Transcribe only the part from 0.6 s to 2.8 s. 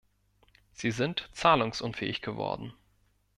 Sie sind zahlungsunfähig geworden.